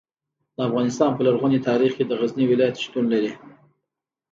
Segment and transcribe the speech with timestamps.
[0.55, 3.31] د افغانستان په لرغوني تاریخ کې د غزني ولایت شتون لري.